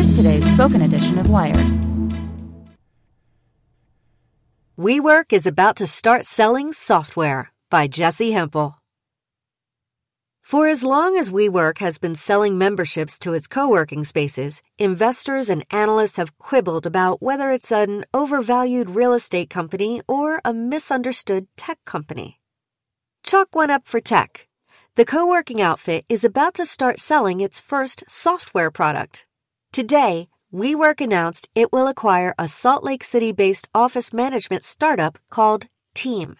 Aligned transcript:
Here's 0.00 0.16
today's 0.16 0.50
spoken 0.50 0.80
edition 0.80 1.18
of 1.18 1.28
Wired. 1.28 1.58
WeWork 4.78 5.30
is 5.30 5.46
about 5.46 5.76
to 5.76 5.86
start 5.86 6.24
selling 6.24 6.72
software 6.72 7.52
by 7.68 7.86
Jessi 7.86 8.32
Hempel. 8.32 8.78
For 10.40 10.66
as 10.66 10.82
long 10.84 11.18
as 11.18 11.28
WeWork 11.28 11.76
has 11.80 11.98
been 11.98 12.14
selling 12.14 12.56
memberships 12.56 13.18
to 13.18 13.34
its 13.34 13.46
co 13.46 13.68
working 13.68 14.04
spaces, 14.04 14.62
investors 14.78 15.50
and 15.50 15.66
analysts 15.70 16.16
have 16.16 16.38
quibbled 16.38 16.86
about 16.86 17.20
whether 17.20 17.50
it's 17.50 17.70
an 17.70 18.06
overvalued 18.14 18.88
real 18.88 19.12
estate 19.12 19.50
company 19.50 20.00
or 20.08 20.40
a 20.46 20.54
misunderstood 20.54 21.46
tech 21.58 21.78
company. 21.84 22.40
Chalk 23.22 23.54
one 23.54 23.68
up 23.68 23.86
for 23.86 24.00
tech. 24.00 24.48
The 24.94 25.04
co 25.04 25.28
working 25.28 25.60
outfit 25.60 26.06
is 26.08 26.24
about 26.24 26.54
to 26.54 26.64
start 26.64 26.98
selling 26.98 27.42
its 27.42 27.60
first 27.60 28.04
software 28.08 28.70
product. 28.70 29.26
Today, 29.72 30.26
WeWork 30.52 31.00
announced 31.00 31.48
it 31.54 31.70
will 31.70 31.86
acquire 31.86 32.34
a 32.36 32.48
Salt 32.48 32.82
Lake 32.82 33.04
City 33.04 33.30
based 33.30 33.68
office 33.72 34.12
management 34.12 34.64
startup 34.64 35.16
called 35.30 35.68
Teem. 35.94 36.38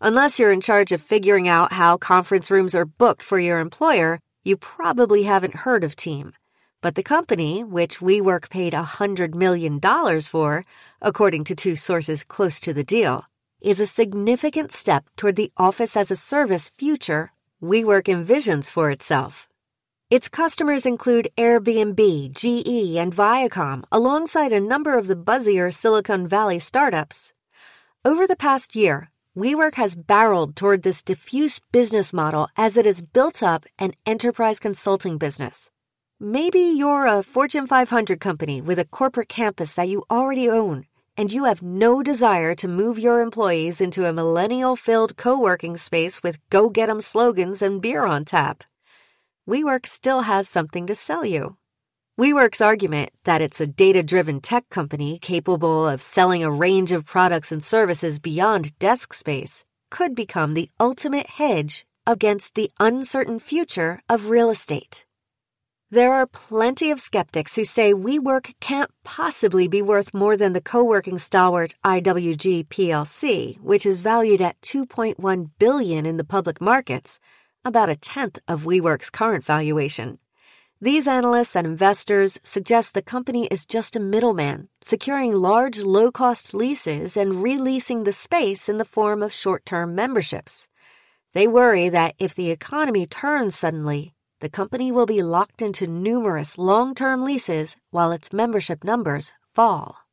Unless 0.00 0.38
you're 0.38 0.52
in 0.52 0.60
charge 0.60 0.92
of 0.92 1.02
figuring 1.02 1.48
out 1.48 1.72
how 1.72 1.96
conference 1.96 2.48
rooms 2.48 2.76
are 2.76 2.84
booked 2.84 3.24
for 3.24 3.40
your 3.40 3.58
employer, 3.58 4.20
you 4.44 4.56
probably 4.56 5.24
haven't 5.24 5.66
heard 5.66 5.82
of 5.82 5.96
Teem. 5.96 6.32
But 6.80 6.94
the 6.94 7.02
company, 7.02 7.64
which 7.64 7.98
WeWork 7.98 8.50
paid 8.50 8.72
$100 8.72 9.34
million 9.34 9.80
for, 10.20 10.64
according 11.02 11.42
to 11.42 11.56
two 11.56 11.74
sources 11.74 12.22
close 12.22 12.60
to 12.60 12.72
the 12.72 12.84
deal, 12.84 13.24
is 13.60 13.80
a 13.80 13.86
significant 13.86 14.70
step 14.70 15.06
toward 15.16 15.34
the 15.34 15.50
Office 15.56 15.96
as 15.96 16.12
a 16.12 16.16
Service 16.16 16.70
future 16.70 17.32
WeWork 17.60 18.04
envisions 18.04 18.70
for 18.70 18.92
itself. 18.92 19.47
Its 20.10 20.30
customers 20.30 20.86
include 20.86 21.28
Airbnb, 21.36 22.32
GE, 22.32 22.96
and 22.96 23.14
Viacom, 23.14 23.84
alongside 23.92 24.54
a 24.54 24.60
number 24.60 24.96
of 24.96 25.06
the 25.06 25.14
buzzier 25.14 25.70
Silicon 25.70 26.26
Valley 26.26 26.58
startups. 26.58 27.34
Over 28.06 28.26
the 28.26 28.34
past 28.34 28.74
year, 28.74 29.10
WeWork 29.36 29.74
has 29.74 29.94
barreled 29.94 30.56
toward 30.56 30.82
this 30.82 31.02
diffuse 31.02 31.60
business 31.72 32.14
model 32.14 32.48
as 32.56 32.78
it 32.78 32.86
has 32.86 33.02
built 33.02 33.42
up 33.42 33.66
an 33.78 33.92
enterprise 34.06 34.58
consulting 34.58 35.18
business. 35.18 35.70
Maybe 36.18 36.60
you're 36.60 37.04
a 37.04 37.22
Fortune 37.22 37.66
500 37.66 38.18
company 38.18 38.62
with 38.62 38.78
a 38.78 38.86
corporate 38.86 39.28
campus 39.28 39.74
that 39.74 39.90
you 39.90 40.06
already 40.10 40.48
own, 40.48 40.86
and 41.18 41.30
you 41.30 41.44
have 41.44 41.60
no 41.60 42.02
desire 42.02 42.54
to 42.54 42.66
move 42.66 42.98
your 42.98 43.20
employees 43.20 43.78
into 43.78 44.06
a 44.06 44.14
millennial 44.14 44.74
filled 44.74 45.18
co 45.18 45.38
working 45.38 45.76
space 45.76 46.22
with 46.22 46.38
go 46.48 46.70
get 46.70 46.88
'em 46.88 47.02
slogans 47.02 47.60
and 47.60 47.82
beer 47.82 48.06
on 48.06 48.24
tap. 48.24 48.64
WeWork 49.48 49.86
still 49.86 50.20
has 50.20 50.46
something 50.46 50.86
to 50.86 50.94
sell 50.94 51.24
you. 51.24 51.56
WeWork's 52.20 52.60
argument 52.60 53.12
that 53.24 53.40
it's 53.40 53.62
a 53.62 53.66
data 53.66 54.02
driven 54.02 54.40
tech 54.42 54.68
company 54.68 55.18
capable 55.18 55.88
of 55.88 56.02
selling 56.02 56.44
a 56.44 56.50
range 56.50 56.92
of 56.92 57.06
products 57.06 57.50
and 57.50 57.64
services 57.64 58.18
beyond 58.18 58.78
desk 58.78 59.14
space 59.14 59.64
could 59.90 60.14
become 60.14 60.52
the 60.52 60.68
ultimate 60.78 61.28
hedge 61.28 61.86
against 62.06 62.56
the 62.56 62.70
uncertain 62.78 63.40
future 63.40 64.02
of 64.06 64.28
real 64.28 64.50
estate. 64.50 65.06
There 65.90 66.12
are 66.12 66.26
plenty 66.26 66.90
of 66.90 67.00
skeptics 67.00 67.56
who 67.56 67.64
say 67.64 67.94
WeWork 67.94 68.52
can't 68.60 68.90
possibly 69.02 69.66
be 69.66 69.80
worth 69.80 70.12
more 70.12 70.36
than 70.36 70.52
the 70.52 70.60
co-working 70.60 71.16
stalwart 71.16 71.74
IWG 71.82 72.68
PLC, 72.68 73.58
which 73.60 73.86
is 73.86 73.98
valued 73.98 74.42
at 74.42 74.60
2.1 74.60 75.50
billion 75.58 76.04
in 76.04 76.18
the 76.18 76.24
public 76.24 76.60
markets 76.60 77.18
about 77.68 77.90
a 77.90 77.96
tenth 77.96 78.38
of 78.48 78.64
WeWork's 78.64 79.10
current 79.10 79.44
valuation. 79.44 80.18
These 80.80 81.06
analysts 81.06 81.54
and 81.54 81.66
investors 81.66 82.38
suggest 82.42 82.94
the 82.94 83.02
company 83.02 83.46
is 83.48 83.66
just 83.66 83.94
a 83.94 84.00
middleman, 84.00 84.68
securing 84.80 85.32
large, 85.32 85.80
low 85.80 86.10
cost 86.10 86.54
leases 86.54 87.16
and 87.16 87.42
releasing 87.42 88.04
the 88.04 88.12
space 88.12 88.68
in 88.68 88.78
the 88.78 88.84
form 88.84 89.22
of 89.22 89.32
short 89.32 89.66
term 89.66 89.94
memberships. 89.94 90.68
They 91.34 91.46
worry 91.46 91.88
that 91.90 92.14
if 92.18 92.34
the 92.34 92.50
economy 92.50 93.06
turns 93.06 93.54
suddenly, 93.54 94.14
the 94.40 94.48
company 94.48 94.90
will 94.90 95.06
be 95.06 95.22
locked 95.22 95.62
into 95.62 95.86
numerous 95.86 96.56
long 96.56 96.94
term 96.94 97.22
leases 97.22 97.76
while 97.90 98.12
its 98.12 98.32
membership 98.32 98.82
numbers 98.82 99.32
fall. 99.54 100.07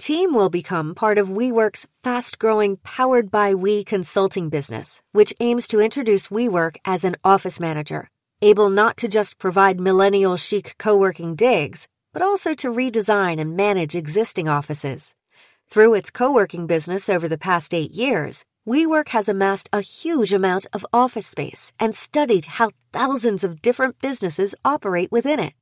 Teem 0.00 0.32
will 0.32 0.48
become 0.48 0.94
part 0.94 1.18
of 1.18 1.28
WeWork's 1.28 1.86
fast 2.02 2.38
growing 2.38 2.78
Powered 2.78 3.30
by 3.30 3.54
We 3.54 3.84
consulting 3.84 4.48
business, 4.48 5.02
which 5.12 5.34
aims 5.40 5.68
to 5.68 5.78
introduce 5.78 6.28
WeWork 6.28 6.78
as 6.86 7.04
an 7.04 7.16
office 7.22 7.60
manager, 7.60 8.08
able 8.40 8.70
not 8.70 8.96
to 8.96 9.08
just 9.08 9.38
provide 9.38 9.78
millennial 9.78 10.38
chic 10.38 10.76
co 10.78 10.96
working 10.96 11.34
digs, 11.34 11.86
but 12.14 12.22
also 12.22 12.54
to 12.54 12.70
redesign 12.70 13.38
and 13.38 13.54
manage 13.54 13.94
existing 13.94 14.48
offices. 14.48 15.14
Through 15.68 15.92
its 15.92 16.10
co 16.10 16.32
working 16.32 16.66
business 16.66 17.10
over 17.10 17.28
the 17.28 17.36
past 17.36 17.74
eight 17.74 17.90
years, 17.90 18.42
WeWork 18.66 19.08
has 19.08 19.28
amassed 19.28 19.68
a 19.70 19.82
huge 19.82 20.32
amount 20.32 20.66
of 20.72 20.86
office 20.94 21.26
space 21.26 21.74
and 21.78 21.94
studied 21.94 22.46
how 22.56 22.70
thousands 22.94 23.44
of 23.44 23.60
different 23.60 24.00
businesses 24.00 24.54
operate 24.64 25.12
within 25.12 25.38
it. 25.38 25.52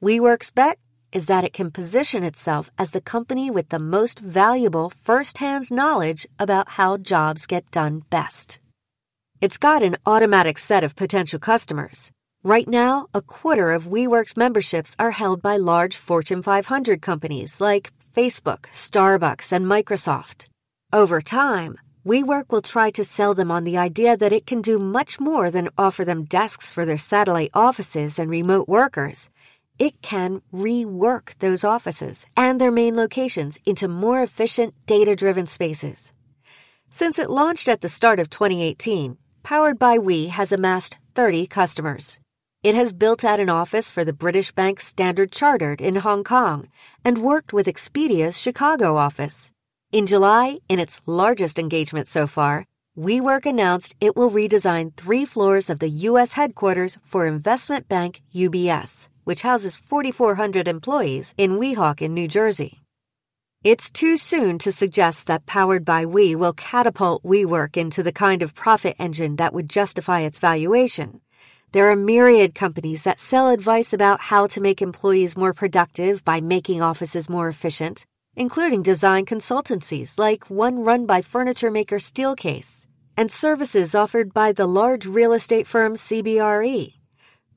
WeWork's 0.00 0.52
bet 0.52 0.78
is 1.14 1.26
that 1.26 1.44
it 1.44 1.52
can 1.52 1.70
position 1.70 2.24
itself 2.24 2.70
as 2.76 2.90
the 2.90 3.00
company 3.00 3.48
with 3.48 3.68
the 3.68 3.78
most 3.78 4.18
valuable 4.18 4.90
first-hand 4.90 5.70
knowledge 5.70 6.26
about 6.40 6.70
how 6.70 6.96
jobs 6.96 7.46
get 7.46 7.70
done 7.70 8.02
best. 8.10 8.58
It's 9.40 9.56
got 9.56 9.82
an 9.82 9.96
automatic 10.04 10.58
set 10.58 10.82
of 10.82 10.96
potential 10.96 11.38
customers. 11.38 12.10
Right 12.42 12.68
now, 12.68 13.06
a 13.14 13.22
quarter 13.22 13.70
of 13.70 13.84
WeWork's 13.84 14.36
memberships 14.36 14.96
are 14.98 15.12
held 15.12 15.40
by 15.40 15.56
large 15.56 15.96
Fortune 15.96 16.42
500 16.42 17.00
companies 17.00 17.60
like 17.60 17.92
Facebook, 18.14 18.62
Starbucks, 18.72 19.52
and 19.52 19.66
Microsoft. 19.66 20.48
Over 20.92 21.20
time, 21.20 21.78
WeWork 22.04 22.50
will 22.50 22.60
try 22.60 22.90
to 22.90 23.04
sell 23.04 23.34
them 23.34 23.50
on 23.50 23.64
the 23.64 23.78
idea 23.78 24.16
that 24.16 24.32
it 24.32 24.46
can 24.46 24.60
do 24.60 24.78
much 24.78 25.20
more 25.20 25.50
than 25.50 25.70
offer 25.78 26.04
them 26.04 26.24
desks 26.24 26.72
for 26.72 26.84
their 26.84 26.98
satellite 26.98 27.50
offices 27.54 28.18
and 28.18 28.28
remote 28.28 28.68
workers 28.68 29.30
it 29.78 30.00
can 30.02 30.42
rework 30.52 31.38
those 31.38 31.64
offices 31.64 32.26
and 32.36 32.60
their 32.60 32.70
main 32.70 32.96
locations 32.96 33.58
into 33.66 33.88
more 33.88 34.22
efficient, 34.22 34.74
data 34.86 35.16
driven 35.16 35.46
spaces. 35.46 36.12
Since 36.90 37.18
it 37.18 37.30
launched 37.30 37.68
at 37.68 37.80
the 37.80 37.88
start 37.88 38.20
of 38.20 38.30
2018, 38.30 39.18
Powered 39.44 39.78
by 39.78 39.98
We 39.98 40.28
has 40.28 40.52
amassed 40.52 40.96
30 41.14 41.46
customers. 41.48 42.18
It 42.62 42.74
has 42.74 42.94
built 42.94 43.26
out 43.26 43.40
an 43.40 43.50
office 43.50 43.90
for 43.90 44.02
the 44.02 44.14
British 44.14 44.52
bank 44.52 44.80
Standard 44.80 45.30
Chartered 45.30 45.82
in 45.82 45.96
Hong 45.96 46.24
Kong 46.24 46.68
and 47.04 47.18
worked 47.18 47.52
with 47.52 47.68
Expedia's 47.68 48.40
Chicago 48.40 48.96
office. 48.96 49.52
In 49.92 50.06
July, 50.06 50.60
in 50.66 50.78
its 50.78 51.02
largest 51.04 51.58
engagement 51.58 52.08
so 52.08 52.26
far, 52.26 52.64
WeWork 52.98 53.44
announced 53.44 53.94
it 54.00 54.16
will 54.16 54.30
redesign 54.30 54.96
three 54.96 55.26
floors 55.26 55.68
of 55.68 55.78
the 55.78 55.90
U.S. 56.08 56.32
headquarters 56.32 56.96
for 57.04 57.26
investment 57.26 57.86
bank 57.86 58.22
UBS, 58.34 59.08
which 59.24 59.42
houses 59.42 59.76
4,400 59.76 60.68
employees 60.68 61.34
in 61.36 61.58
Weehawken, 61.58 62.10
New 62.10 62.28
Jersey. 62.28 62.80
It's 63.62 63.90
too 63.90 64.16
soon 64.16 64.58
to 64.58 64.70
suggest 64.70 65.26
that 65.26 65.46
Powered 65.46 65.84
by 65.84 66.06
We 66.06 66.36
will 66.36 66.52
catapult 66.52 67.22
WeWork 67.22 67.76
into 67.76 68.02
the 68.02 68.12
kind 68.12 68.42
of 68.42 68.54
profit 68.54 68.96
engine 68.98 69.36
that 69.36 69.52
would 69.52 69.68
justify 69.68 70.20
its 70.20 70.38
valuation. 70.38 71.20
There 71.72 71.90
are 71.90 71.96
myriad 71.96 72.54
companies 72.54 73.02
that 73.04 73.18
sell 73.18 73.48
advice 73.48 73.92
about 73.92 74.20
how 74.20 74.46
to 74.46 74.60
make 74.60 74.80
employees 74.80 75.36
more 75.36 75.52
productive 75.52 76.24
by 76.24 76.40
making 76.40 76.82
offices 76.82 77.28
more 77.28 77.48
efficient 77.48 78.06
including 78.36 78.82
design 78.82 79.24
consultancies 79.24 80.18
like 80.18 80.50
one 80.50 80.84
run 80.84 81.06
by 81.06 81.22
furniture 81.22 81.70
maker 81.70 81.98
Steelcase 81.98 82.86
and 83.16 83.30
services 83.30 83.94
offered 83.94 84.34
by 84.34 84.52
the 84.52 84.66
large 84.66 85.06
real 85.06 85.32
estate 85.32 85.68
firm 85.68 85.94
CBRE. 85.94 86.94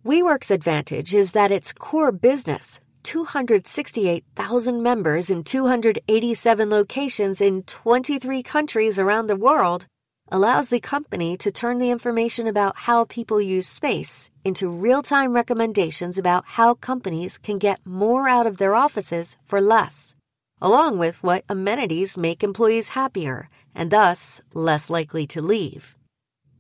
WeWork's 0.08 0.52
advantage 0.52 1.14
is 1.14 1.34
that 1.34 1.52
its 1.52 1.74
core 1.74 2.14
business, 2.14 2.80
268,000 3.04 4.82
members 4.82 5.30
in 5.30 5.44
287 5.44 6.70
locations 6.70 7.42
in 7.42 7.64
23 7.64 8.42
countries 8.42 8.98
around 8.98 9.28
the 9.28 9.36
world, 9.36 9.86
allows 10.32 10.70
the 10.70 10.80
company 10.80 11.36
to 11.36 11.52
turn 11.52 11.80
the 11.80 11.92
information 11.92 12.48
about 12.48 12.78
how 12.78 13.04
people 13.04 13.42
use 13.42 13.68
space 13.68 14.30
into 14.46 14.70
real 14.70 15.02
time 15.02 15.34
recommendations 15.34 16.18
about 16.18 16.46
how 16.46 16.74
companies 16.76 17.38
can 17.38 17.58
get 17.58 17.86
more 17.86 18.30
out 18.30 18.48
of 18.48 18.60
their 18.60 18.76
offices 18.76 19.36
for 19.44 19.60
less 19.60 20.16
along 20.62 20.98
with 20.98 21.22
what 21.22 21.44
amenities 21.50 22.18
make 22.18 22.44
employees 22.44 22.90
happier 22.90 23.50
and 23.76 23.92
thus 23.92 24.42
less 24.54 24.90
likely 24.90 25.28
to 25.28 25.42
leave. 25.42 25.96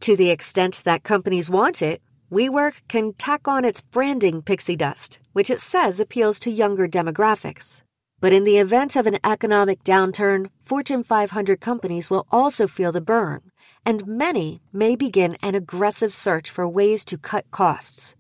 To 0.02 0.16
the 0.16 0.30
extent 0.30 0.84
that 0.86 1.04
companies 1.04 1.50
want 1.50 1.82
it, 1.82 2.02
WeWork 2.30 2.82
can 2.90 3.14
tack 3.14 3.48
on 3.48 3.64
its 3.64 3.80
branding 3.80 4.42
pixie 4.42 4.76
dust, 4.76 5.20
which 5.32 5.50
it 5.50 5.62
says 5.62 5.98
appeals 5.98 6.42
to 6.42 6.52
younger 6.52 6.86
demographics. 6.86 7.84
But 8.20 8.34
in 8.34 8.44
the 8.44 8.58
event 8.58 8.98
of 8.98 9.08
an 9.08 9.18
economic 9.24 9.82
downturn, 9.86 10.50
Fortune 10.60 11.04
500 11.04 11.62
companies 11.62 12.10
will 12.10 12.28
also 12.30 12.68
feel 12.68 12.92
the 12.92 13.00
burn, 13.00 13.52
and 13.86 14.06
many 14.06 14.60
may 14.74 14.98
begin 14.98 15.38
an 15.42 15.56
aggressive 15.56 16.12
search 16.12 16.50
for 16.50 16.68
ways 16.68 17.06
to 17.06 17.18
cut 17.18 17.50
costs. 17.52 18.18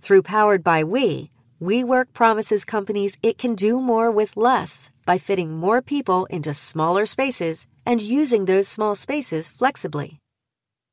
Through 0.00 0.22
Powered 0.22 0.64
by 0.64 0.82
We, 0.82 1.30
WeWork 1.60 2.14
promises 2.14 2.64
companies 2.64 3.18
it 3.22 3.36
can 3.36 3.54
do 3.54 3.82
more 3.82 4.10
with 4.10 4.34
less 4.34 4.90
by 5.04 5.18
fitting 5.18 5.52
more 5.52 5.82
people 5.82 6.24
into 6.30 6.54
smaller 6.54 7.04
spaces 7.04 7.66
and 7.84 8.00
using 8.00 8.46
those 8.46 8.66
small 8.66 8.94
spaces 8.94 9.50
flexibly. 9.50 10.21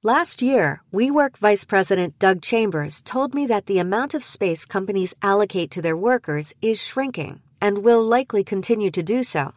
Last 0.02 0.42
year, 0.42 0.82
WeWork 0.94 1.36
Vice 1.36 1.66
President 1.66 2.18
Doug 2.20 2.42
Chambers 2.42 3.02
told 3.02 3.36
me 3.36 3.46
that 3.48 3.66
the 3.66 3.80
amount 3.80 4.14
of 4.14 4.24
space 4.24 4.64
companies 4.64 5.14
allocate 5.22 5.72
to 5.72 5.82
their 5.82 5.98
workers 5.98 6.54
is 6.62 6.82
shrinking 6.82 7.42
and 7.60 7.84
will 7.84 8.02
likely 8.02 8.46
continue 8.46 8.92
to 8.92 9.04
do 9.04 9.24
so. 9.24 9.52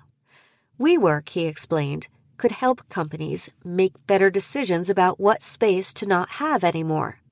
WeWork, 0.81 1.29
he 1.29 1.47
explained, 1.47 2.09
could 2.39 2.51
help 2.51 2.89
companies 2.89 3.51
make 3.65 4.05
better 4.09 4.31
decisions 4.31 4.91
about 4.91 5.21
what 5.21 5.43
space 5.43 5.95
to 5.95 6.07
not 6.07 6.29
have 6.31 6.65
anymore 6.65 7.23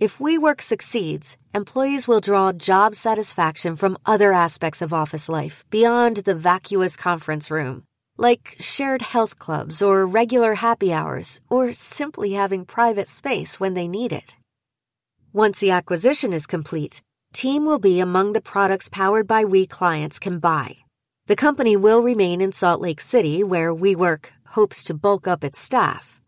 if 0.00 0.18
WeWork 0.18 0.60
succeeds, 0.60 1.36
employees 1.52 2.06
will 2.06 2.20
draw 2.20 2.52
job 2.52 2.94
satisfaction 2.94 3.74
from 3.74 3.98
other 4.06 4.32
aspects 4.32 4.80
of 4.80 4.92
office 4.92 5.28
life 5.28 5.64
beyond 5.70 6.18
the 6.18 6.36
vacuous 6.36 6.96
conference 6.96 7.50
room, 7.50 7.82
like 8.18 8.56
shared 8.58 9.00
health 9.00 9.38
clubs 9.38 9.80
or 9.80 10.04
regular 10.04 10.56
happy 10.56 10.92
hours, 10.92 11.40
or 11.48 11.72
simply 11.72 12.32
having 12.32 12.64
private 12.64 13.08
space 13.08 13.58
when 13.58 13.74
they 13.74 13.86
need 13.86 14.12
it. 14.12 14.36
Once 15.32 15.60
the 15.60 15.70
acquisition 15.70 16.32
is 16.32 16.46
complete, 16.46 17.00
Teem 17.32 17.64
will 17.64 17.78
be 17.78 18.00
among 18.00 18.32
the 18.32 18.40
products 18.40 18.88
powered 18.88 19.28
by 19.28 19.44
We 19.44 19.66
clients 19.66 20.18
can 20.18 20.40
buy. 20.40 20.78
The 21.26 21.36
company 21.36 21.76
will 21.76 22.02
remain 22.02 22.40
in 22.40 22.52
Salt 22.52 22.80
Lake 22.80 23.00
City, 23.00 23.44
where 23.44 23.74
WeWork 23.74 24.26
hopes 24.48 24.82
to 24.84 24.94
bulk 24.94 25.28
up 25.28 25.44
its 25.44 25.58
staff. 25.58 26.20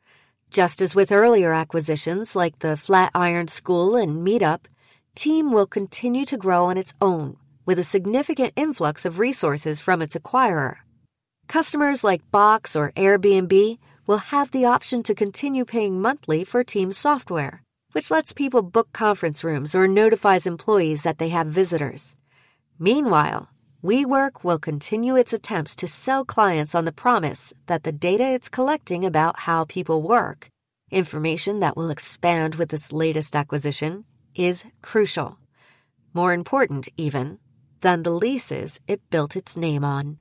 Just 0.50 0.80
as 0.80 0.94
with 0.94 1.10
earlier 1.10 1.52
acquisitions 1.52 2.36
like 2.36 2.58
the 2.60 2.76
Flatiron 2.76 3.48
School 3.48 3.96
and 3.96 4.24
Meetup, 4.24 4.66
Teem 5.16 5.52
will 5.52 5.66
continue 5.66 6.24
to 6.26 6.36
grow 6.36 6.66
on 6.66 6.76
its 6.76 6.94
own 7.00 7.36
with 7.66 7.78
a 7.78 7.84
significant 7.84 8.52
influx 8.56 9.04
of 9.04 9.18
resources 9.18 9.80
from 9.80 10.02
its 10.02 10.14
acquirer. 10.14 10.76
Customers 11.50 12.04
like 12.04 12.30
Box 12.30 12.76
or 12.76 12.92
Airbnb 12.92 13.76
will 14.06 14.18
have 14.18 14.52
the 14.52 14.66
option 14.66 15.02
to 15.02 15.16
continue 15.16 15.64
paying 15.64 16.00
monthly 16.00 16.44
for 16.44 16.62
Teem 16.62 16.92
software, 16.92 17.60
which 17.90 18.08
lets 18.08 18.32
people 18.32 18.62
book 18.62 18.92
conference 18.92 19.42
rooms 19.42 19.74
or 19.74 19.88
notifies 19.88 20.46
employees 20.46 21.02
that 21.02 21.18
they 21.18 21.30
have 21.30 21.48
visitors. 21.48 22.14
Meanwhile, 22.78 23.48
WeWork 23.82 24.44
will 24.44 24.60
continue 24.60 25.16
its 25.16 25.32
attempts 25.32 25.74
to 25.74 25.88
sell 25.88 26.24
clients 26.24 26.72
on 26.72 26.84
the 26.84 26.92
promise 26.92 27.52
that 27.66 27.82
the 27.82 27.90
data 27.90 28.30
it's 28.32 28.48
collecting 28.48 29.04
about 29.04 29.40
how 29.40 29.64
people 29.64 30.02
work, 30.02 30.46
information 30.92 31.58
that 31.58 31.76
will 31.76 31.90
expand 31.90 32.54
with 32.54 32.72
its 32.72 32.92
latest 32.92 33.34
acquisition, 33.34 34.04
is 34.36 34.64
crucial. 34.82 35.36
More 36.14 36.32
important, 36.32 36.88
even, 36.96 37.40
than 37.80 38.04
the 38.04 38.10
leases 38.10 38.78
it 38.86 39.00
built 39.10 39.34
its 39.34 39.56
name 39.56 39.82
on. 39.84 40.20